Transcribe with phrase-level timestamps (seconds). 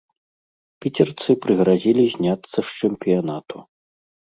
[0.85, 3.57] Піцерцы прыгразілі зняцца з чэмпіянату.